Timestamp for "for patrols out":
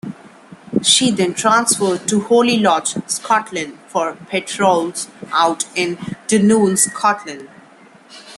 3.87-5.65